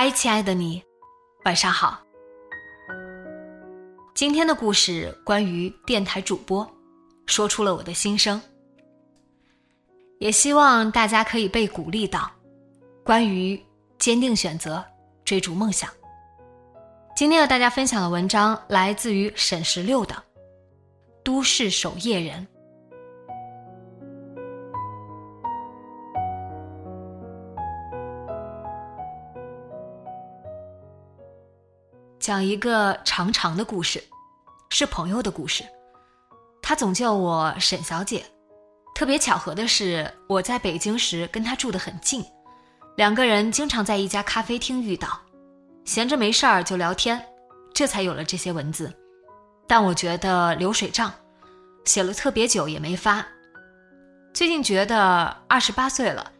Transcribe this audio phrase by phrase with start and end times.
[0.00, 0.80] 嗨，亲爱的你，
[1.44, 2.00] 晚上好。
[4.14, 6.64] 今天的故事关于电台主播，
[7.26, 8.40] 说出了我的心声，
[10.20, 12.30] 也希望大家可以被鼓励到，
[13.02, 13.60] 关于
[13.98, 14.84] 坚定选择、
[15.24, 15.90] 追逐梦想。
[17.16, 20.14] 今天和大家分享的文章来自于沈十六的
[21.24, 22.46] 《都市守夜人》。
[32.28, 34.04] 讲一个长长的故事，
[34.68, 35.64] 是朋友的故事。
[36.60, 38.22] 他总叫我沈小姐。
[38.94, 42.22] 特别巧合的是，我在北京时跟他住得很近，
[42.98, 45.18] 两个人经常在一家咖啡厅遇到，
[45.86, 47.18] 闲着没事儿就聊天，
[47.72, 48.94] 这才有了这些文字。
[49.66, 51.10] 但我觉得流水账，
[51.86, 53.26] 写了特别久也没发。
[54.34, 56.30] 最近觉得二十八岁了，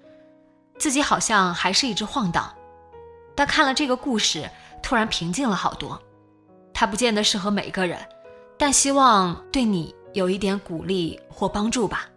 [0.79, 2.55] 自己好像还是一直晃荡。
[3.35, 4.51] 但看了这个故事。
[4.89, 6.01] 突然平静了好多，
[6.73, 7.99] 它不见得适合每个人，
[8.57, 12.09] 但希望对你有一点鼓励或帮助吧。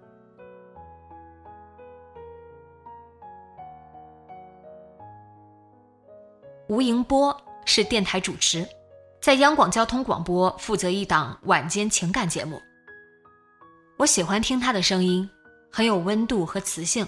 [6.69, 8.65] 吴迎波是电台主持，
[9.21, 12.57] 在央广交通广播负责一档晚间情感节目。
[13.97, 15.29] 我喜欢听他的声音，
[15.69, 17.05] 很有温度和磁性，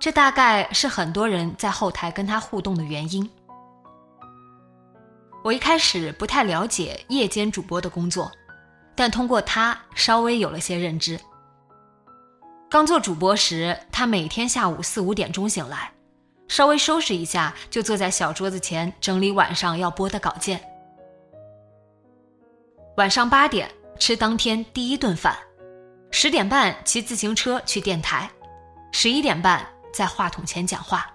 [0.00, 3.30] 这大概是很多人在后台跟他互动的原因。
[5.46, 8.32] 我一开始不太了解夜间主播的工作，
[8.96, 11.20] 但通过他稍微有了些认知。
[12.68, 15.92] 刚做主播时，他每天下午四五点钟醒来，
[16.48, 20.60] 稍微收拾一下，就坐在小桌子前整理晚上要播的稿件。
[22.96, 23.70] 晚上八点
[24.00, 25.38] 吃当天第一顿饭，
[26.10, 28.28] 十点半骑自行车去电台，
[28.90, 29.64] 十一点半
[29.94, 31.08] 在话筒前讲话。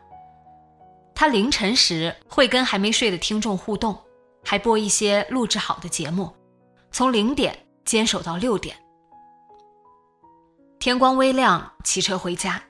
[1.14, 4.02] 他凌晨时会跟还没睡的听众互动。
[4.44, 6.32] 还播一些录制好的节目，
[6.92, 8.76] 从零点坚守到六点。
[10.80, 12.62] 天光微亮，骑车回家。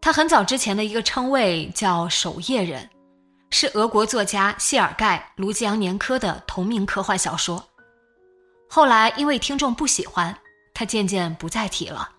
[0.00, 2.88] 他很早之前的一个称谓叫“守夜人”，
[3.50, 7.64] 是俄国作家谢尔盖·卢吉扬年科的同名科幻小说。
[8.70, 10.36] 后来因为听众不喜欢，
[10.74, 12.10] 他渐渐不再提了。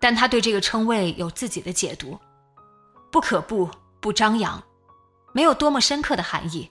[0.00, 2.18] 但他对这个称谓有自己的解读：
[3.12, 4.60] 不可怖，不张扬，
[5.32, 6.70] 没有多么深刻的含义。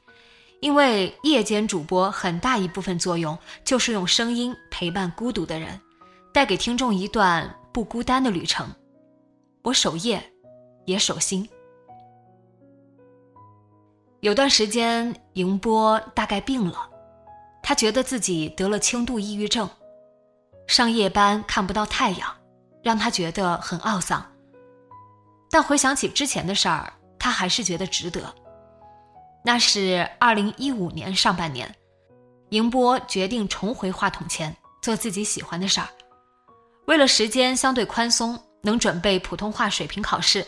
[0.61, 5.79] 因为夜间主播很大一部分作用就是用声音陪伴孤独的人，
[6.31, 8.69] 带给听众一段不孤单的旅程。
[9.63, 10.23] 我守夜，
[10.85, 11.49] 也守心。
[14.19, 16.87] 有段时间，迎波大概病了，
[17.63, 19.67] 他觉得自己得了轻度抑郁症，
[20.67, 22.31] 上夜班看不到太阳，
[22.83, 24.23] 让他觉得很懊丧。
[25.49, 28.31] 但回想起之前的事儿，他还是觉得值得。
[29.43, 31.73] 那是二零一五年上半年，
[32.49, 35.87] 宁波决定重回话筒前做自己喜欢的事儿。
[36.85, 40.45] 为了时间相对宽松，能准备普通话水平考试，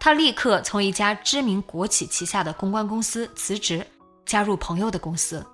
[0.00, 3.86] 他立刻从一家知名国企旗下的公关公司辞职，
[4.24, 5.44] 加入朋友的公司。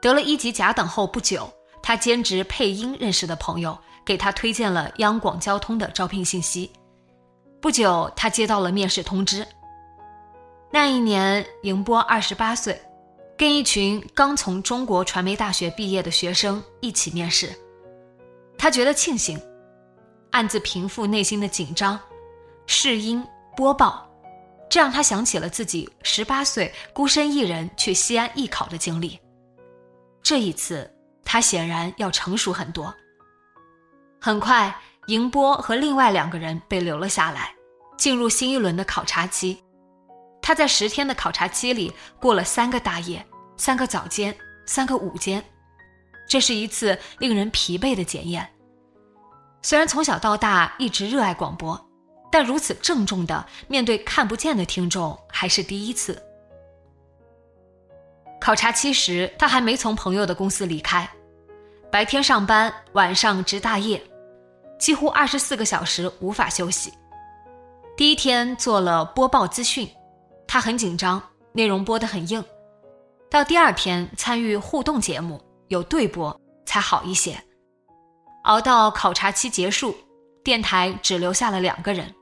[0.00, 6.70] 得了一级甲等后不久，他兼职配音认识的朋友给他推荐了央广交通的招聘信息。
[7.60, 9.46] 不久，他接到了面试通知。
[10.74, 12.80] 那一年，迎波二十八岁，
[13.36, 17.52] 跟一群刚从中国传媒大学毕业的学生一起面试。
[18.56, 19.38] 他觉得庆幸，
[20.30, 22.00] 暗自平复内心的紧张。
[22.66, 23.22] 试音
[23.54, 24.08] 播报，
[24.70, 29.20] 这让他想起了自己十八岁孤身一人去西安艺考的经历。
[30.22, 30.90] 这一次，
[31.22, 32.94] 他显然要成熟很多。
[34.18, 34.74] 很快，
[35.08, 37.54] 迎波和另外两个人被留了下来，
[37.98, 39.62] 进入新一轮的考察期。
[40.42, 41.90] 他在十天的考察期里
[42.20, 43.24] 过了三个大夜、
[43.56, 44.36] 三个早间、
[44.66, 45.42] 三个午间，
[46.28, 48.46] 这是一次令人疲惫的检验。
[49.62, 51.80] 虽然从小到大一直热爱广播，
[52.30, 56.20] 但如此郑重的面对看不见的听众还是第一次。
[58.40, 61.08] 考察期时，他还没从朋友的公司离开，
[61.92, 64.02] 白天上班，晚上值大夜，
[64.80, 66.92] 几乎二十四个小时无法休息。
[67.96, 69.88] 第一天做了播报资讯，
[70.52, 71.18] 他很紧张，
[71.52, 72.44] 内容播得很硬。
[73.30, 77.42] 到第二天参与互动节目，有对播才好一些。
[78.42, 79.96] 熬到考察期结束，
[80.44, 82.14] 电台只留下了两个人，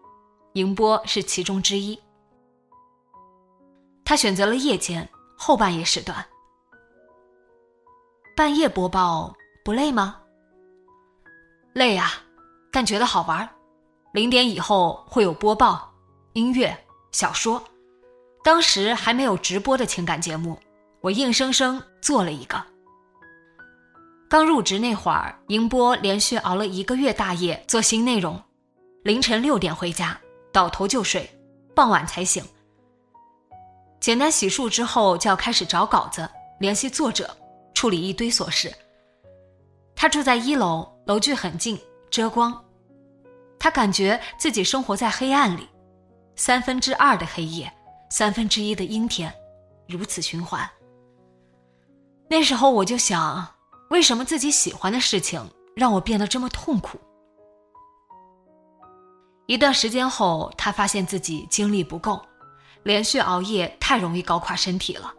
[0.53, 2.01] 迎波是其中之一。
[4.05, 6.25] 他选择了夜间后半夜时段。
[8.37, 9.35] 半夜播报
[9.65, 10.21] 不累吗？
[11.73, 12.13] 累啊，
[12.71, 13.51] 但觉得好玩。
[14.13, 15.93] 零点以后会有播报、
[16.35, 16.79] 音乐、
[17.11, 17.61] 小说。
[18.51, 20.59] 当时还没有直播的情感节目，
[21.03, 22.61] 我硬生生做了一个。
[24.29, 28.43] 刚入职那会儿，迎波连续熬了一个月大夜做新内容，
[29.05, 30.19] 凌晨六点回家，
[30.53, 31.31] 倒头就睡，
[31.77, 32.45] 傍晚才醒。
[34.01, 37.31] 简单洗漱之后，就要开始找稿子、联系作者、
[37.73, 38.75] 处理一堆琐事。
[39.95, 41.79] 他住在一楼，楼距很近，
[42.11, 42.53] 遮光。
[43.61, 45.69] 他感觉自己生活在黑暗里，
[46.35, 47.73] 三分之二的黑夜，
[48.11, 49.33] 三分之一的阴天，
[49.89, 50.69] 如此循环。
[52.29, 53.47] 那时候我就想。
[53.91, 56.97] 为什么自己喜欢的事情让我变得这么痛苦？
[59.47, 62.23] 一段时间后，他发现自己精力不够，
[62.85, 65.13] 连续熬夜太容易搞垮身体了。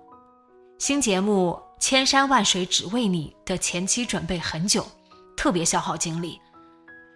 [0.79, 4.87] 新节目《千山万水只为你》的前期准备很久，
[5.35, 6.39] 特别消耗精力。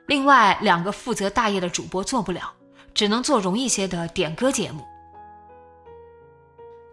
[0.07, 2.51] 另外两个负责大业的主播做不了，
[2.94, 4.83] 只能做容易些的点歌节目。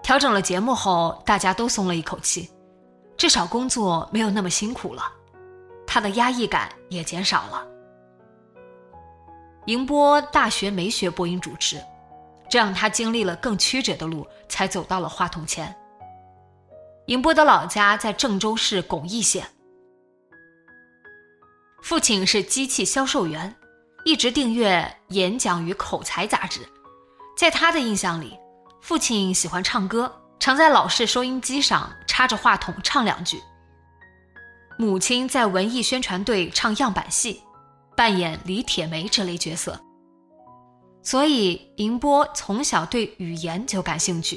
[0.02, 2.50] 调整了节目后，大家都松了一口气。
[3.16, 5.04] 至少工作没有那么辛苦了，
[5.86, 7.64] 他的压抑感也减少了。
[9.64, 11.80] 宁波大学没学播音主持，
[12.50, 15.72] 这让他经历了更曲折的路，才走到了话筒前。
[17.06, 19.46] 宁波的老家在郑州市巩义县，
[21.80, 23.54] 父亲是机器销售员，
[24.04, 24.80] 一直订阅
[25.14, 26.60] 《演讲与口才》杂志。
[27.36, 28.36] 在他的印象里，
[28.82, 30.12] 父亲喜欢唱歌。
[30.40, 33.40] 常在老式收音机上插着话筒唱两句。
[34.76, 37.40] 母亲在文艺宣传队唱样板戏，
[37.96, 39.78] 扮演李铁梅这类角色。
[41.00, 44.36] 所以银波从小对语言就感兴趣，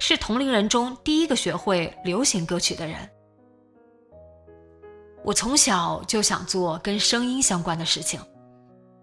[0.00, 3.08] 是同龄人中第一个学会流行歌曲的人。
[5.22, 8.20] 我从小就想做跟声音相关的事情，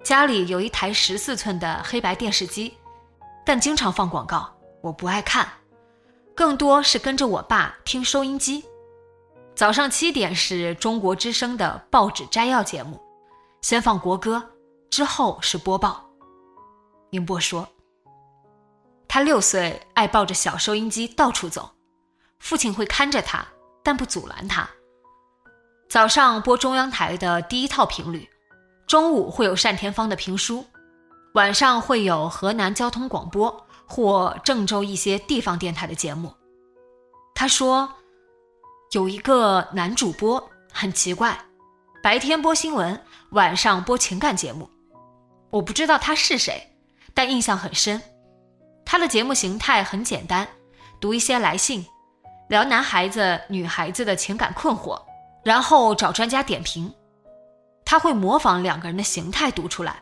[0.04, 2.74] 家里有一台十四寸的黑白电视机，
[3.46, 5.48] 但经常放广告，我不爱看。
[6.36, 8.64] 更多是跟着我爸听收音机。
[9.54, 13.00] 早上七点是中国之声的报纸摘要节目，
[13.62, 14.42] 先放国歌，
[14.90, 16.10] 之后是播报。
[17.12, 17.68] 宁波说，
[19.08, 21.70] 他六岁爱抱着小收音机到处走，
[22.40, 23.46] 父亲会看着他，
[23.84, 24.68] 但不阻拦他。
[25.90, 28.28] 早上播中央台的第一套频率，
[28.88, 30.66] 中午会有单田芳的评书，
[31.34, 33.68] 晚上会有河南交通广播。
[33.92, 36.34] 或郑州一些地方电台的节目，
[37.36, 37.92] 他说
[38.92, 41.38] 有一个男主播很奇怪，
[42.02, 42.98] 白天播新闻，
[43.32, 44.70] 晚上播情感节目。
[45.50, 46.74] 我不知道他是谁，
[47.14, 48.02] 但印象很深。
[48.86, 50.48] 他的节目形态很简单，
[51.02, 51.86] 读一些来信，
[52.48, 54.98] 聊男孩子、女孩子的情感困惑，
[55.44, 56.90] 然后找专家点评。
[57.84, 60.02] 他会模仿两个人的形态读出来，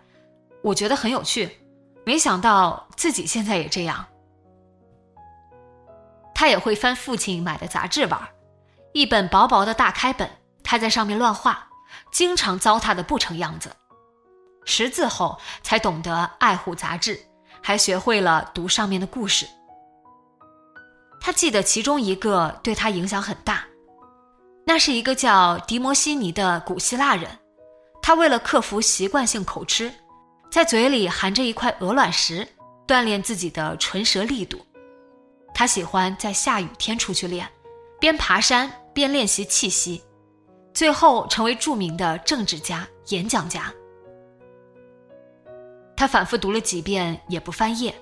[0.62, 1.50] 我觉得很有趣。
[2.10, 4.04] 没想到自己现在也这样。
[6.34, 8.20] 他也会翻父亲买的杂志玩，
[8.94, 10.28] 一本薄薄的大开本，
[10.64, 11.68] 他在上面乱画，
[12.12, 13.70] 经常糟蹋的不成样子。
[14.66, 17.20] 识字后才懂得爱护杂志，
[17.62, 19.46] 还学会了读上面的故事。
[21.22, 23.64] 他记得其中一个对他影响很大，
[24.66, 27.30] 那是一个叫迪摩西尼的古希腊人，
[28.02, 29.94] 他为了克服习惯性口吃。
[30.50, 32.48] 在嘴里含着一块鹅卵石，
[32.88, 34.60] 锻炼自己的唇舌力度。
[35.54, 37.48] 他喜欢在下雨天出去练，
[38.00, 40.02] 边爬山边练习气息，
[40.74, 43.72] 最后成为著名的政治家、演讲家。
[45.96, 47.94] 他反复读了几遍也不翻页。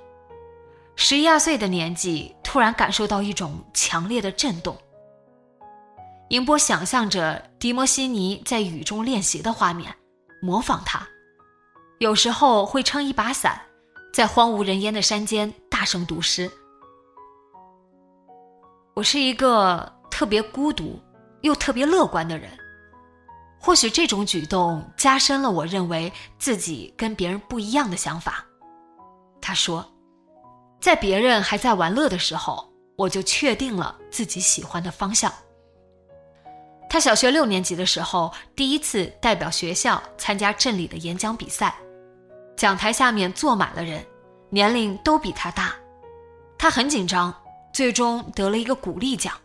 [0.95, 4.77] 十一二岁的年纪，突然感受到一种强烈的震动。
[6.29, 9.93] 英波想象着迪摩西尼在雨中练习的画面，
[10.41, 11.07] 模仿他。
[11.99, 13.59] 有时候会撑一把伞，
[14.13, 16.51] 在荒无人烟的山间大声读诗。
[18.93, 20.99] 我是一个特别孤独
[21.41, 22.51] 又特别乐观的人，
[23.59, 28.45] 或许这种举动加深了我认为自己跟别人不一样的想法。
[29.41, 29.83] 他说，
[30.79, 35.33] 在别人还在玩乐的时候，我就确定了自己喜欢的方向。
[36.87, 41.75] 他小学六年级的时候，第一次代表学校参加镇里的演讲比赛，
[42.57, 44.03] 讲台下面坐满了人，
[44.49, 45.75] 年龄都比他大，
[46.57, 47.31] 他很紧张，
[47.71, 49.35] 最终得了一个鼓励奖。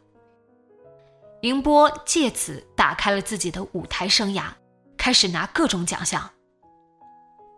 [1.42, 4.44] 宁波借此打开了自己的舞台生涯，
[4.96, 6.30] 开始拿各种奖项。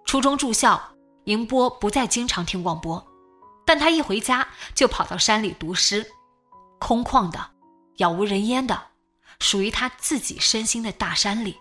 [0.04, 0.82] 初中住校，
[1.22, 3.06] 宁波不再经常听广播，
[3.64, 6.04] 但他一回家就跑到山里读诗，
[6.80, 7.38] 空旷的、
[7.98, 8.82] 杳无人烟的，
[9.38, 11.56] 属于他自己身心的大山里。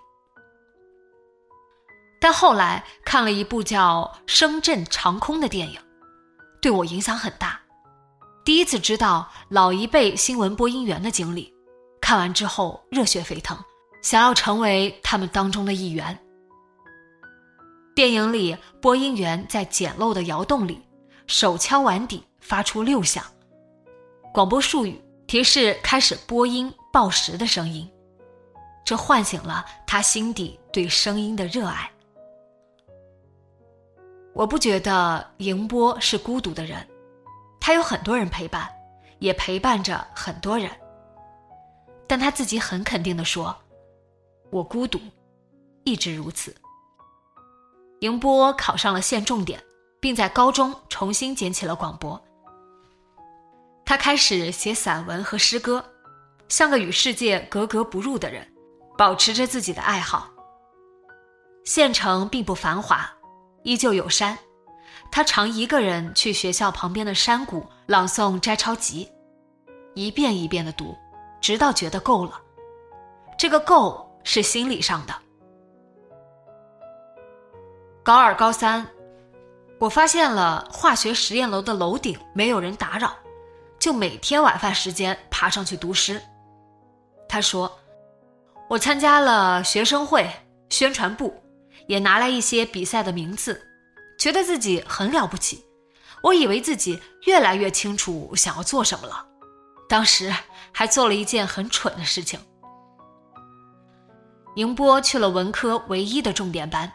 [2.23, 5.77] 但后来看了一部叫《声震长空》的电影，
[6.61, 7.59] 对我影响很大，
[8.45, 11.53] 第一次知道老一辈新闻播音员的经历。
[11.99, 13.57] 看完之后热血沸腾，
[14.01, 16.17] 想要成为他们当中的一员。
[17.93, 20.81] 电影里，播音员在简陋的窑洞里，
[21.27, 23.21] 手敲碗底发出六响，
[24.33, 27.85] 广播术语提示开始播音报时的声音，
[28.85, 31.89] 这唤醒了他心底对声音的热爱。
[34.33, 36.87] 我不觉得迎波是孤独的人，
[37.59, 38.67] 他有很多人陪伴，
[39.19, 40.69] 也陪伴着很多人。
[42.07, 43.55] 但他自己很肯定地说
[44.51, 44.99] ：“我孤独，
[45.83, 46.55] 一直如此。”
[48.01, 49.63] 迎波考上了县重点，
[50.01, 52.21] 并在高中重新捡起了广播。
[53.85, 55.85] 他开始写散文和诗歌，
[56.49, 58.45] 像个与世界格格不入的人，
[58.97, 60.29] 保持着自己的爱好。
[61.63, 63.09] 县城并不繁华，
[63.63, 64.37] 依旧有山。
[65.11, 69.11] 他常一个人去学校旁边的山谷朗诵摘抄集，
[69.93, 70.95] 一遍一遍的读。
[71.41, 72.39] 直到觉得够了，
[73.37, 75.13] 这个够是心理上的。
[78.01, 78.87] 高二、高三，
[79.77, 83.13] 我发现了化学实验楼的楼顶没有人打扰，
[83.77, 86.21] 就每天晚饭时间爬上去读诗。
[87.27, 87.69] 他说
[88.69, 90.29] ：“我参加了学生会、
[90.69, 91.42] 宣传部，
[91.87, 93.61] 也拿来一些比赛的名次，
[94.17, 95.63] 觉得自己很了不起。
[96.21, 99.27] 我以为自己越来越清楚想要做什么了。”
[99.89, 100.33] 当时
[100.71, 102.39] 还做了一件很蠢的事情。
[104.55, 106.91] 宁波去了文科唯一的重点班，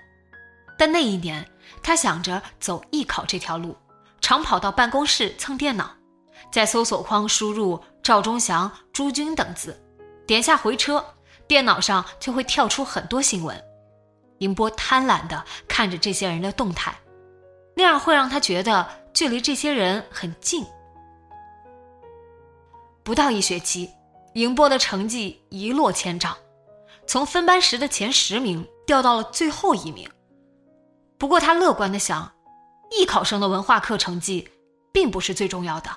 [0.77, 1.47] 但那一年
[1.83, 3.77] 他想着走艺考这条路，
[4.21, 5.91] 常跑到办公室蹭电脑，
[6.51, 9.79] 在搜索框输入赵忠祥、朱军等字，
[10.27, 11.05] 点下回车，
[11.47, 13.63] 电脑上就会跳出很多新闻。
[14.39, 16.99] 宁波贪婪地看着这些人的动态，
[17.75, 20.65] 那样会让他觉得距离这些人很近。
[23.03, 23.91] 不到一学期，
[24.35, 26.37] 迎波的成绩一落千丈，
[27.07, 30.09] 从分班时的前十名掉到了最后一名。
[31.17, 32.33] 不过他乐观的想，
[32.91, 34.49] 艺考生的文化课成绩
[34.93, 35.91] 并不是最重要的。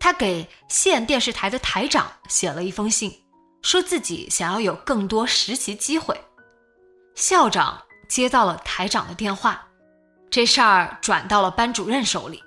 [0.00, 3.12] 他给县电视台的台长写了一封信，
[3.62, 6.20] 说自己想要有更多实习机会。
[7.16, 9.66] 校长接到了台长的电话，
[10.28, 12.44] 这事儿转到了班主任手里。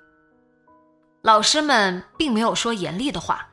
[1.23, 3.49] 老师们并没有说严厉的话，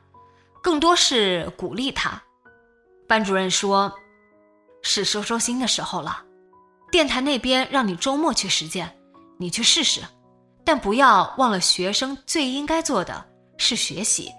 [0.61, 2.21] 更多是鼓励他。
[3.07, 3.91] 班主任说
[4.83, 6.23] ：“是收收心的时候了，
[6.91, 8.95] 电台那边让你周末去实践，
[9.39, 10.01] 你去试试，
[10.63, 13.25] 但不要忘了学生最应该做的
[13.57, 14.31] 是学习。”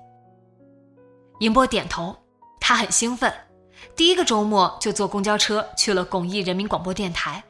[1.40, 2.16] 银波点头，
[2.61, 3.35] 他很兴奋，
[3.99, 7.43] 第一个周末就坐公交车去了巩义人民广播电台，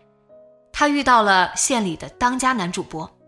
[0.72, 3.18] 他遇到了县里的当家男主播。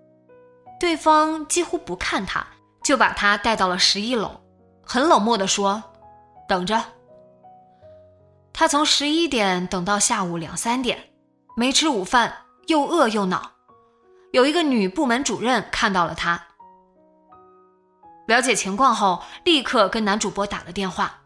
[0.80, 2.46] 对方几乎不看他，
[2.82, 4.40] 就把他带到了十一楼，
[4.82, 5.82] 很冷漠地说
[6.48, 6.82] ：“等着。”
[8.54, 11.10] 他从十一点等到下午两三点，
[11.54, 12.34] 没吃午饭，
[12.68, 13.50] 又饿又恼。
[14.32, 16.42] 有一个女部门主任看到了他，
[18.26, 21.19] 了解情况后，立刻跟男主播打了电话。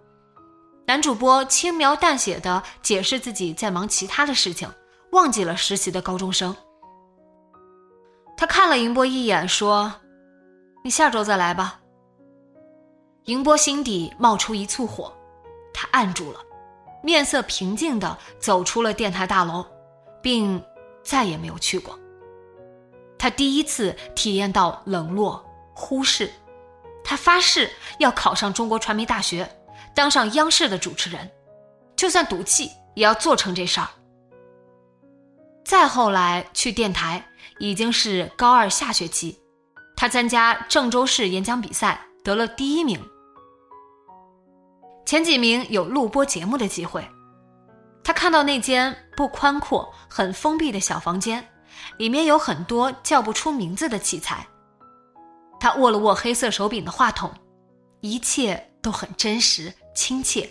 [0.87, 4.71] 男主播轻描淡写的解释自己在忙其他的事情，
[5.13, 6.55] 忘记了实习的高中生。
[8.37, 9.93] 他看了银波一眼，说
[10.85, 11.81] ：“你下周再来吧。”
[13.25, 15.11] 银波心底冒出一簇火，
[15.73, 16.41] 他按住了，
[17.03, 19.65] 面色平静的走出了电台大楼，
[20.21, 20.63] 并
[21.03, 21.99] 再也没有去过。
[23.19, 26.31] 他第一次体验到冷落、忽视。
[27.03, 29.49] 他发誓要考上中国传媒大学，
[29.95, 31.31] 当上央视的主持人，
[31.97, 33.89] 就算赌气也要做成这事儿。
[35.65, 37.25] 再后来去电台。
[37.61, 39.39] 已经是高二下学期，
[39.97, 43.01] 他参加郑州市演讲比赛得了第一名。
[45.07, 47.09] 前几名有录播节目的机会，
[48.03, 51.47] 他看到那间不宽阔、很封闭的小房间，
[51.97, 54.45] 里面有很多叫不出名字的器材。
[55.61, 57.33] 他握了握黑色手柄的话筒，
[58.01, 60.49] 一切都很真实、亲切。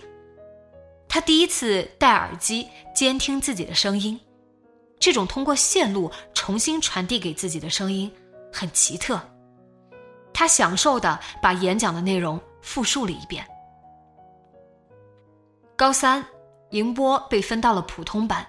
[1.08, 4.20] 他第一次戴耳机监听自己的声音，
[5.00, 8.12] 这种通过线路重新传递给自己的声音
[8.52, 9.22] 很奇特。
[10.34, 13.46] 他享受的把演讲的内容复述了一遍。
[15.76, 16.26] 高三，
[16.72, 18.48] 宁波被分到了普通班，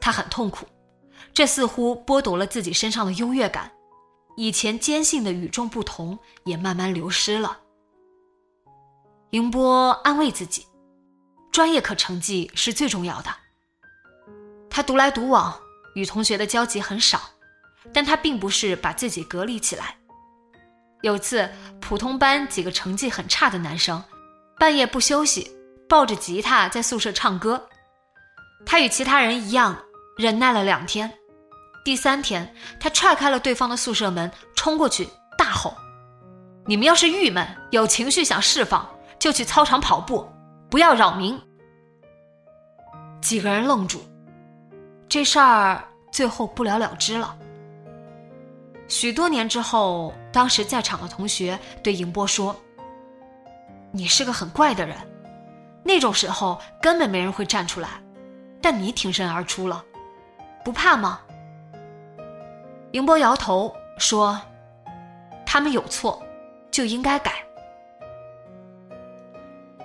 [0.00, 0.66] 他很痛苦，
[1.34, 3.72] 这似乎剥夺了自己身上的优越感。
[4.36, 7.61] 以前坚信的与众不同也慢慢流失了。
[9.34, 10.66] 宁波安慰自己，
[11.50, 13.30] 专业课成绩是最重要的。
[14.68, 15.58] 他独来独往，
[15.94, 17.18] 与同学的交集很少，
[17.94, 19.96] 但他并不是把自己隔离起来。
[21.00, 21.48] 有次，
[21.80, 24.04] 普通班几个成绩很差的男生，
[24.58, 25.50] 半夜不休息，
[25.88, 27.66] 抱着吉他在宿舍唱歌。
[28.66, 29.82] 他与其他人一样，
[30.18, 31.10] 忍耐了两天。
[31.86, 35.08] 第三天，他踹开了对方的宿舍门，冲过去
[35.38, 35.74] 大吼
[36.68, 38.86] ：“你们要是郁闷、有情绪想释放，
[39.22, 40.28] 就去操场跑步，
[40.68, 41.40] 不要扰民。”
[43.22, 44.02] 几个人愣住，
[45.08, 47.38] 这事儿最后不了了之了。
[48.88, 52.56] 许多年之后，当时在场的同学对迎波说
[53.94, 54.96] ：“你是个很怪的人，
[55.84, 57.90] 那种时候根本没人会站出来，
[58.60, 59.84] 但你挺身而出了，
[60.64, 61.20] 不怕吗？”
[62.90, 64.36] 迎波摇头说
[65.46, 66.20] ：“他们有错，
[66.72, 67.34] 就应该改。”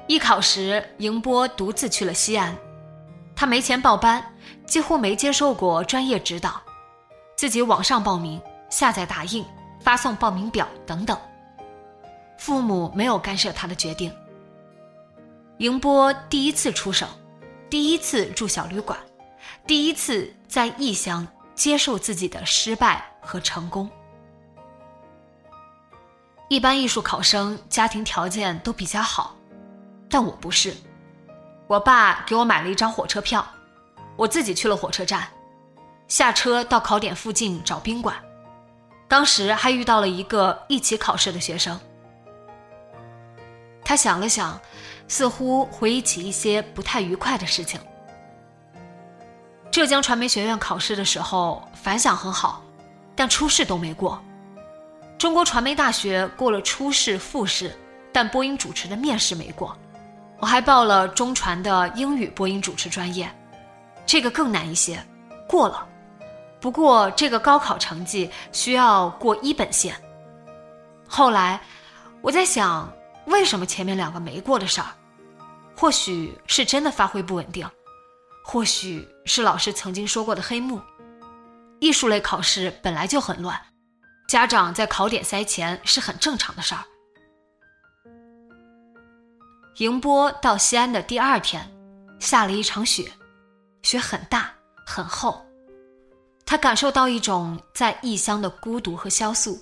[0.07, 2.55] 艺考时，迎波独自去了西安，
[3.35, 4.23] 他没钱报班，
[4.65, 6.61] 几乎没接受过专业指导，
[7.35, 9.45] 自己网上报名、下载打印、
[9.81, 11.17] 发送报名表等等。
[12.37, 14.11] 父母没有干涉他的决定。
[15.57, 17.07] 迎波第一次出省，
[17.69, 18.97] 第一次住小旅馆，
[19.65, 21.27] 第一次在异乡。
[21.57, 23.89] 接受自己的失败和成功。
[26.49, 29.35] 一般艺术考生家庭条件都比较好，
[30.09, 30.73] 但我不是。
[31.67, 33.45] 我爸给我买了一张火车票，
[34.15, 35.27] 我自己去了火车站，
[36.07, 38.15] 下车到考点附近找宾馆。
[39.07, 41.79] 当时还遇到了一个一起考试的学生。
[43.83, 44.59] 他想了想，
[45.07, 47.79] 似乎回忆起一些不太愉快的事情。
[49.71, 52.63] 浙江传媒学院考试的时候反响很好，
[53.15, 54.21] 但初试都没过。
[55.17, 57.77] 中国传媒大学过了初试、复试，
[58.11, 59.77] 但播音主持的面试没过。
[60.39, 63.29] 我还报了中传的英语播音主持专业，
[64.05, 65.03] 这个更难一些，
[65.47, 65.87] 过了。
[66.59, 69.95] 不过这个高考成绩需要过一本线。
[71.07, 71.59] 后来
[72.21, 72.91] 我在想，
[73.25, 74.87] 为什么前面两个没过的事儿？
[75.75, 77.67] 或许是真的发挥不稳定。
[78.43, 80.81] 或许是老师曾经说过的黑幕，
[81.79, 83.59] 艺术类考试本来就很乱，
[84.27, 86.81] 家长在考点塞钱是很正常的事儿。
[89.77, 91.71] 迎波到西安的第二天，
[92.19, 93.11] 下了一场雪，
[93.83, 94.51] 雪很大
[94.87, 95.45] 很厚，
[96.47, 99.59] 他感受到一种在异乡的孤独和萧素。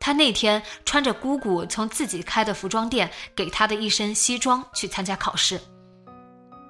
[0.00, 5.60] 他那天穿着姑姑从自己开的服装店给他的一身西装去参加考试。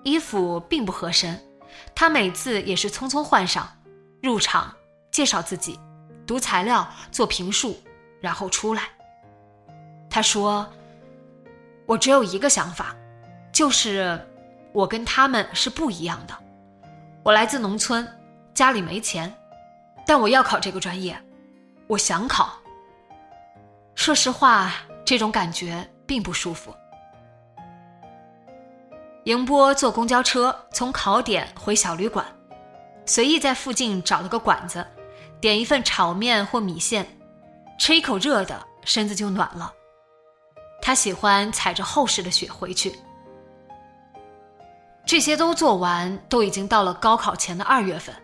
[0.05, 1.43] 衣服并不合身，
[1.95, 3.67] 他每次也是匆匆换上，
[4.23, 4.75] 入场
[5.11, 5.81] 介绍自己，
[6.27, 7.79] 读材料做评述，
[8.21, 8.83] 然后出来。
[10.11, 10.71] 他说
[11.89, 12.95] ：“我只有一个想法，
[13.51, 14.21] 就是
[14.75, 16.35] 我跟他们是不一样的。
[17.23, 18.07] 我来自农村，
[18.53, 19.35] 家里没钱，
[20.07, 21.19] 但我要考这个专业，
[21.87, 22.59] 我想考。
[23.95, 26.75] 说实话，这种感觉并不舒服。”
[29.25, 32.23] 迎波坐公交车从考点回小旅馆，
[33.07, 34.87] 随意在附近找了个馆子，
[35.41, 37.07] 点一份炒面或米线，
[37.79, 39.73] 吃一口热的，身子就暖了。
[40.81, 42.99] 他喜欢踩着厚实的雪回去。
[45.05, 48.15] 这些都做完，都已经到了高考前的二月份。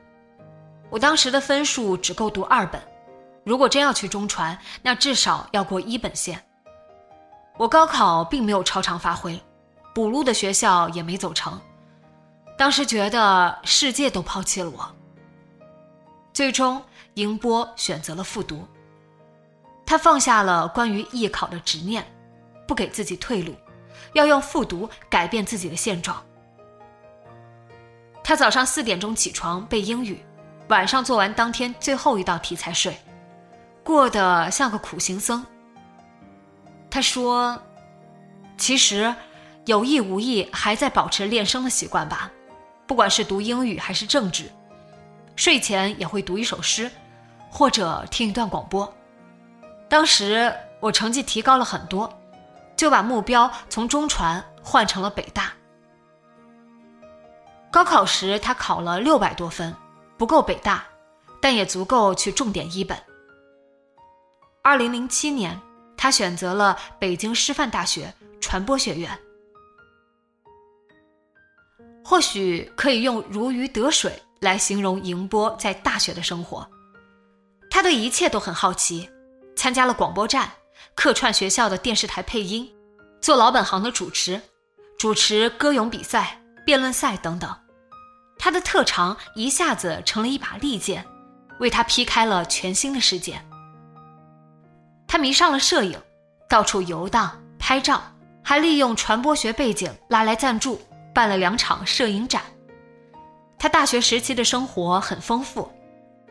[0.91, 2.81] 我当时的分数只够读二本，
[3.43, 6.43] 如果真要去中传，那至少要过一本线。
[7.57, 9.41] 我高考并没有超常发挥。
[9.95, 11.57] 补录的学校也没走成，
[12.59, 14.93] 当时觉得世界都抛弃了我。
[16.33, 16.83] 最终，
[17.15, 18.67] 宁波选择了复读。
[19.87, 22.05] 他放下了关于艺考的执念，
[22.67, 23.55] 不给自己退路，
[24.13, 26.23] 要用复读改变自己的现状。
[28.23, 30.19] 他早上四点钟起床背英语，
[30.69, 32.97] 晚上做完当天最后一道题才睡，
[33.83, 35.45] 过得像个苦行僧。
[36.91, 37.61] 他说
[38.57, 39.15] ：“其实。”
[39.67, 42.31] 有意无意还在保持练声的习惯吧，
[42.87, 44.45] 不管是读英语还是政治，
[45.37, 46.91] 睡前也会读一首诗，
[47.49, 48.95] 或者听一段广播。
[49.89, 52.13] 当时我成绩提高了很多，
[52.77, 55.53] 就把目标从中传换成了北大。
[57.71, 59.75] 高考时他考了六百多分，
[60.17, 60.85] 不够北大，
[61.41, 62.97] 但也足够去重点一本。
[64.63, 65.61] 二零零七年，
[65.97, 69.19] 他选择了北京师范大学传播学院。
[72.05, 76.69] 或许可以用如鱼得水来形容迎波在大学的生活。
[77.71, 79.11] 他对一切都很好奇，
[79.57, 80.49] 参加了广播站、
[80.95, 82.73] 客串学校的电视台配音，
[83.21, 84.41] 做老本行的主持，
[84.99, 87.55] 主持歌咏比赛、辩论赛等等。
[88.39, 91.05] 他的特长一下子成了一把利剑，
[91.61, 93.41] 为他劈开了全新的世界。
[95.07, 96.01] 他迷上了摄影，
[96.49, 98.03] 到处游荡拍照，
[98.43, 100.81] 还利用传播学背景拉来赞助。
[101.15, 102.43] 办了两场摄影展。
[103.57, 105.71] 他大学时期的生活很丰富，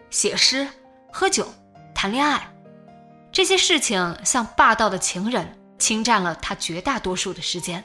[0.10, 0.68] 写诗、
[1.10, 1.48] 喝酒、
[1.96, 2.53] 谈恋爱，
[3.34, 7.84] 这些事情像霸道的情人，侵占了他绝大多数的时间。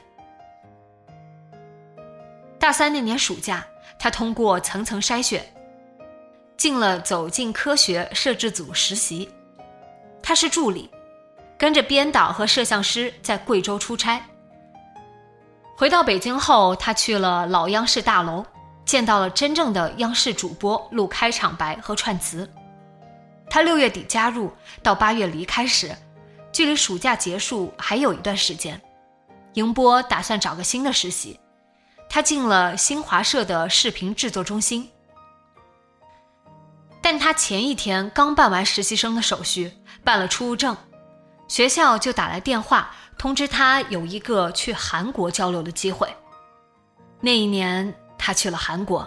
[2.59, 3.65] 大三那年暑假，
[3.97, 5.43] 他通过层层筛选，
[6.55, 9.27] 进了走进科学摄制组实习。
[10.21, 10.87] 他是助理，
[11.57, 14.21] 跟着编导和摄像师在贵州出差。
[15.75, 18.45] 回到北京后，他去了老央视大楼，
[18.85, 22.47] 见到了真正的央视主播录开场白和串词。
[23.49, 24.51] 他六月底加入，
[24.83, 25.95] 到八月离开时，
[26.51, 28.79] 距离暑假结束还有一段时间。
[29.53, 31.39] 迎波打算找个新的实习，
[32.07, 34.89] 他进了新华社的视频制作中心。
[37.01, 40.77] 但他前一天刚办完实习生的手续，办了出入证，
[41.47, 42.91] 学校就打来电话。
[43.17, 46.07] 通知他有一个去韩国交流的机会。
[47.19, 49.05] 那一年，他去了韩国，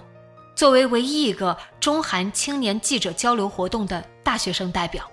[0.54, 5.08] 作为唯一一个中韩青年记者交流活动的大学生代表。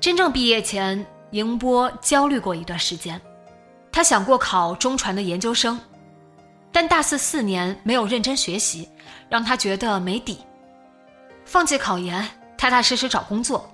[0.00, 3.20] 真正毕业前，迎波焦虑过一段时间，
[3.90, 5.80] 他想过考中传的研究生，
[6.70, 8.88] 但大四四年没有认真学习，
[9.28, 10.38] 让他觉得没底，
[11.44, 12.26] 放弃考研，
[12.58, 13.70] 踏踏实实找工作。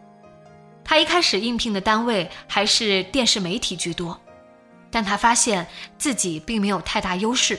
[0.84, 4.18] 他一开始应聘的单位还是电视媒体居多，
[4.90, 5.66] 但他发现
[5.98, 7.58] 自己并没有太大优势，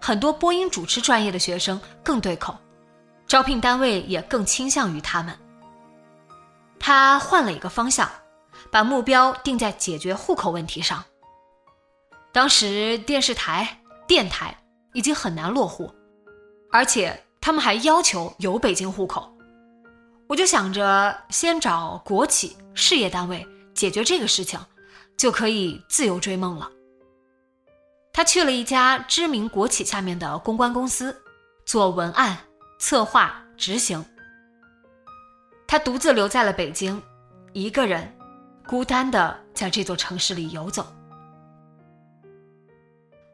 [0.00, 2.56] 很多播音主持专业的学生更对口，
[3.32, 5.34] 招聘单位也更倾向于他们。
[6.78, 8.06] 他换了一个方向，
[8.70, 11.02] 把目标定在解决户口问题上。
[12.30, 14.54] 当时电视台、电台
[14.92, 15.90] 已经很难落户，
[16.70, 19.34] 而且他们还要求有北京户口。
[20.28, 24.60] 我就想着先找国企事业单位解决这个事情，
[25.16, 26.70] 就可以自由追梦了。
[28.12, 31.18] 他去了一家知名国企下面的公关公司，
[31.64, 32.36] 做文案、
[32.82, 34.04] 策划、执行。
[35.68, 37.00] 他独自留在了北京，
[37.52, 38.12] 一个人
[38.66, 40.84] 孤单的在这座城市里游走。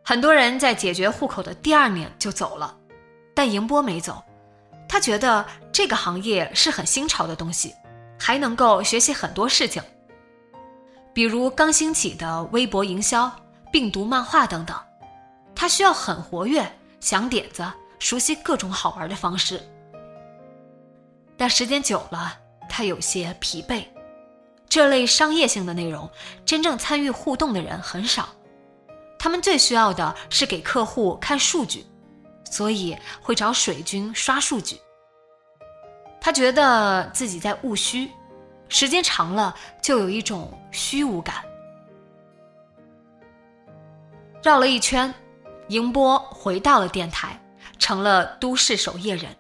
[0.05, 2.77] 很多人在解决户口的第二年就走了，
[3.35, 4.23] 但迎波没走。
[4.87, 7.75] 他觉得这个行业是很新潮的东西，
[8.21, 9.83] 还能够学习很多事情，
[11.15, 13.33] 比如刚兴起的微博营销、
[13.73, 14.79] 病毒漫画等等。
[15.55, 17.65] 他需要很活跃，想点子，
[17.99, 19.61] 熟悉各种好玩的方式。
[21.37, 23.85] 但时间久了，他有些疲惫。
[24.69, 26.11] 这类商业性的内容，
[26.45, 28.29] 真正参与互动的人很少，
[29.19, 31.87] 他们最需要的是给客户看数据。
[32.51, 34.81] 所以会找水军刷数据。
[36.19, 38.11] 他觉得自己在务虚，
[38.71, 41.45] 时间长了就有一种虚无感。
[44.43, 45.13] 绕了一圈，
[45.69, 47.39] 迎波回到了电台，
[47.79, 49.35] 成了都市守夜人。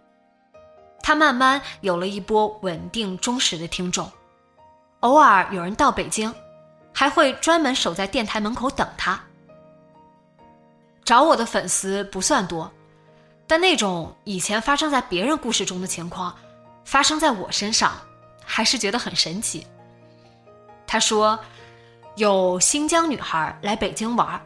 [1.02, 4.10] 他慢慢有了一波稳定忠实的听众，
[5.00, 6.34] 偶尔有人到北京，
[6.92, 9.18] 还会专门守在电台门口等他。
[11.04, 12.70] 找我的粉丝不算多。
[13.46, 16.36] 但那种以前发生在别人故事中的情况，
[16.84, 17.92] 发生在我身上，
[18.44, 19.66] 还是觉得很神奇。
[20.86, 21.38] 他说，
[22.16, 24.38] 有新疆女孩来北京玩，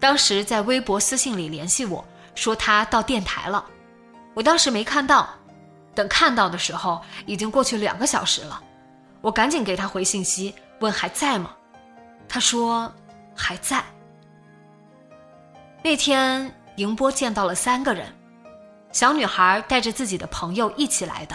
[0.00, 3.64] 当时在微博私信里联系我说他到电台了，
[4.34, 5.28] 我当时没看到，
[5.94, 8.62] 等看到的时候已经过去两个小时了，
[9.20, 11.50] 我赶紧给他回信息问还在吗？
[12.28, 12.92] 他说
[13.34, 13.84] 还在。
[15.82, 18.06] 那天迎波见到了三个人。
[18.92, 21.34] 小女孩带着自己的朋友一起来的，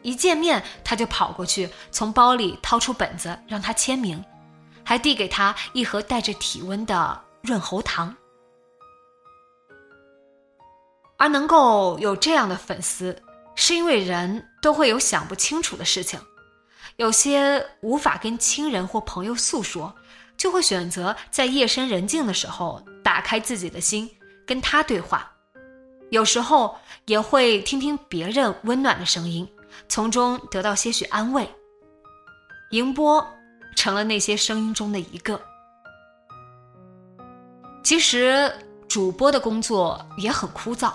[0.00, 4.24] 一见面他就跑过去，从包里掏出本子让他签名，
[4.82, 8.14] 还递给他一盒带着体温的润喉糖。
[11.22, 13.16] 而能够有这样的粉丝，
[13.54, 16.18] 是因为人都会有想不清楚的事情，
[16.96, 19.94] 有些无法跟亲人或朋友诉说，
[20.36, 24.10] 就会选择在夜深人静的时候打开自己的心，
[24.44, 25.30] 跟他对话。
[26.10, 29.48] 有时候也会听听别人温暖的声音，
[29.88, 31.48] 从中得到些许安慰。
[32.72, 33.24] 迎波
[33.76, 35.40] 成了那些声音中的一个。
[37.84, 38.52] 其实
[38.88, 40.92] 主播的工作也很枯燥，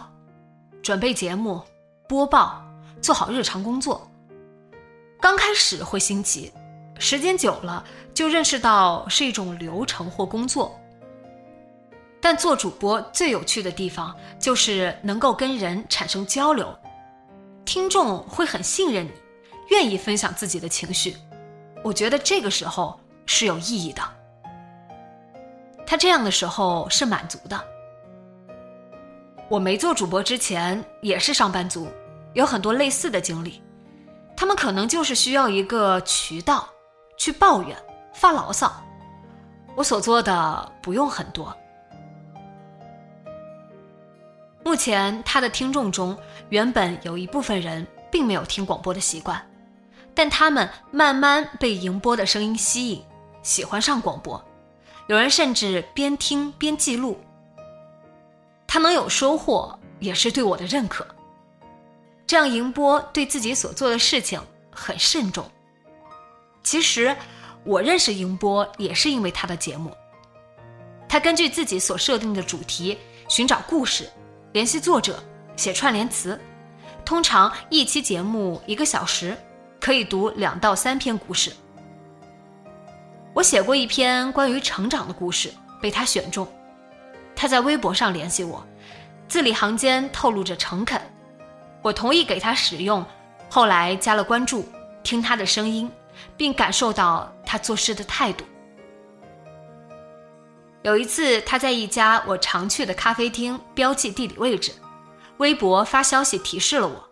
[0.87, 1.61] 准备节目、
[2.07, 2.63] 播报、
[3.01, 4.09] 做好日常工作。
[5.19, 6.49] 刚开始会心急，
[6.97, 10.79] 时间久了就认识到是一种流程或工作。
[12.21, 16.73] 但做主播最有趣的地方就是能够跟人产生交流，
[17.65, 19.11] 听众会很信任你，
[19.71, 21.17] 愿意分享自己的情绪。
[21.83, 24.01] 我觉得这个时候是有意义的。
[25.85, 27.61] 他这样的时候是满足的。
[29.49, 31.87] 我没做主播之前也是上班族，
[32.33, 33.61] 有很多类似的经历。
[34.35, 36.67] 他们可能就是需要一个渠道
[37.17, 37.75] 去抱怨、
[38.13, 38.71] 发牢骚。
[39.75, 41.55] 我所做的不用很多。
[44.63, 46.17] 目前他的听众中，
[46.49, 49.41] 原本有一部分人并没有听广播的习惯，
[50.13, 53.01] 但他们慢慢被迎波的声音吸引，
[53.41, 54.43] 喜欢上广播。
[55.07, 57.17] 有人甚至边听边记录。
[58.67, 61.07] 他能有收获，也是对我的认可。
[62.27, 65.49] 这样迎波对自己所做的事情很慎重。
[66.61, 67.15] 其实，
[67.63, 69.95] 我认识迎波也是因为他的节目。
[71.07, 72.97] 他根据自己所设定的主题
[73.29, 74.09] 寻找故事。
[74.51, 75.23] 联系作者，
[75.55, 76.39] 写串联词，
[77.05, 79.37] 通常一期节目一个小时，
[79.79, 81.53] 可以读两到三篇故事。
[83.33, 86.45] 我写过一篇关于成长的故事，被他选中。
[87.37, 88.65] 他在微博上联系我，
[89.27, 90.99] 字里行间透露着诚恳。
[91.83, 93.05] 我同意给他使用，
[93.47, 94.67] 后来加了关注，
[95.03, 95.89] 听他的声音，
[96.35, 98.43] 并感受到他做事的态度。
[100.81, 104.71] 有一次，他在一家我常去的咖啡厅标记地理位置，
[105.37, 107.07] 微博发消息提示了我。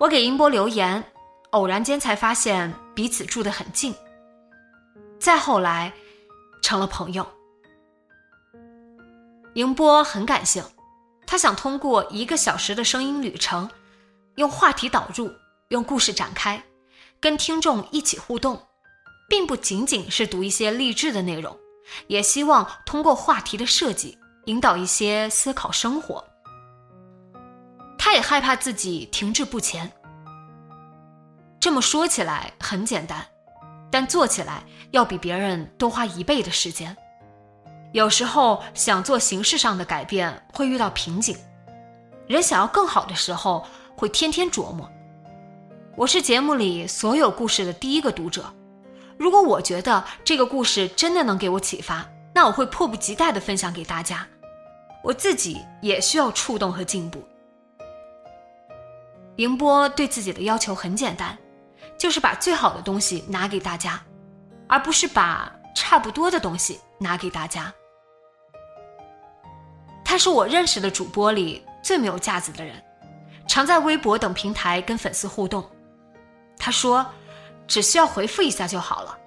[0.00, 1.04] 我给英波留言，
[1.50, 3.94] 偶然间才发现彼此住得很近。
[5.20, 5.92] 再后来，
[6.62, 7.26] 成了朋友。
[9.54, 10.64] 宁波很感性，
[11.26, 13.70] 他想通过一个小时的声音旅程，
[14.34, 15.30] 用话题导入，
[15.68, 16.60] 用故事展开，
[17.20, 18.60] 跟听众一起互动，
[19.28, 21.56] 并不仅仅是读一些励志的内容。
[22.08, 26.24] 也希望通过话题的设计，引导一些思考生活。
[27.96, 29.92] 他也害怕自己停滞不前。
[31.60, 33.24] 这么说起来很简单，
[33.90, 36.96] 但做起来要比别人多花一倍的时间。
[37.94, 41.36] 有时候想做形式上的改变，会遇到瓶颈。
[42.26, 43.64] 人想要更好的时候，
[43.96, 44.90] 会天天琢磨。
[45.94, 48.52] 我是节目里所有故事的第一个读者。
[49.16, 52.04] 如果我觉得这个故事真的能给我启发，
[52.34, 54.26] 那我会迫不及待地分享给大家。
[55.04, 57.22] 我自己也需要触动和进步。
[59.36, 61.38] 迎波对自己的要求很简单，
[61.96, 64.02] 就是把最好的东西拿给大家，
[64.66, 67.72] 而不是把差不多的东西拿给大家。
[70.04, 72.74] 他是我认识的主播里最没有架子的人，
[73.48, 75.64] 常在微博等平台跟粉丝互动。
[76.58, 77.04] 他说。
[77.66, 79.18] 只需要回复一下就好了，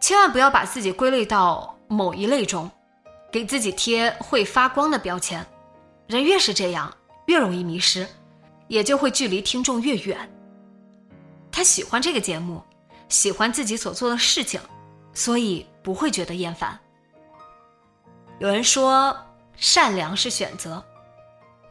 [0.00, 2.70] 千万不要把自己归类到某一类中，
[3.32, 5.44] 给自己贴会发光的标签。
[6.06, 8.06] 人越是这样，越容易迷失，
[8.68, 10.16] 也就会距离听众越远。
[11.50, 12.62] 他喜欢这个节目，
[13.08, 14.60] 喜欢自己所做的事情，
[15.12, 16.78] 所以不会觉得厌烦。
[18.38, 19.16] 有人说，
[19.56, 20.82] 善良是选择，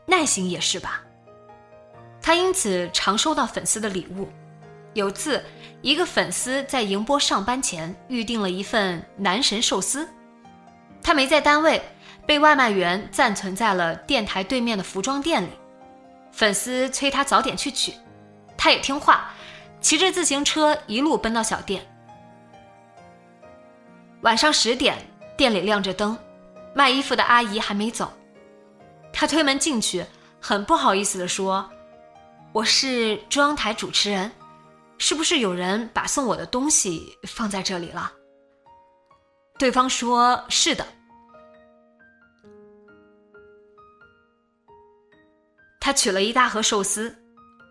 [0.05, 1.01] 耐心也是吧。
[2.21, 4.29] 他因此常收到粉丝的礼物。
[4.93, 5.43] 有次，
[5.81, 10.07] 一个粉丝在迎波上班前预订了一份男神寿司，
[11.01, 11.81] 他没在单位，
[12.25, 15.49] 被外卖员暂存在了电台对面的服装店里。
[16.31, 17.93] 粉丝催他早点去取，
[18.57, 19.31] 他也听话，
[19.79, 21.85] 骑着自行车一路奔到小店。
[24.21, 24.97] 晚上十点，
[25.37, 26.17] 店里亮着灯，
[26.73, 28.11] 卖衣服的阿姨还没走，
[29.11, 30.05] 他推门进去，
[30.39, 31.69] 很不好意思地说
[32.53, 34.31] ：“我是中央台主持人。”
[35.03, 38.11] 是不是有人把送我的东西放在这里了？
[39.57, 40.85] 对方说是的。
[45.79, 47.17] 他取了一大盒寿司，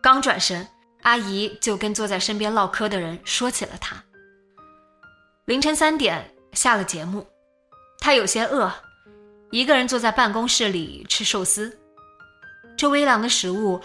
[0.03, 0.67] 刚转身，
[1.03, 3.95] 阿姨就跟坐在身边唠嗑的人说起了他。
[5.45, 7.25] 凌晨三点下了节目，
[8.01, 8.69] 他有些饿，
[9.51, 11.77] 一个人坐在办公室里吃寿司。
[12.77, 13.81] 这微凉的食物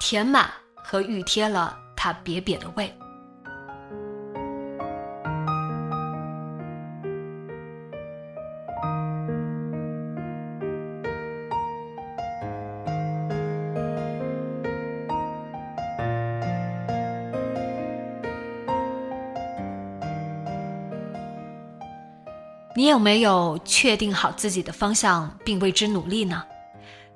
[0.00, 2.92] 填满和熨贴了他瘪瘪的胃。
[22.76, 26.44] 你有没有确定好自己的方向并为之努力呢？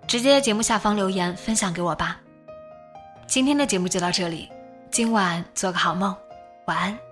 [0.07, 2.19] 直接节目下方留言分享给我吧。
[3.27, 4.49] 今天的节目就到这里，
[4.91, 6.17] 今晚做个好梦，
[6.67, 7.08] 晚安。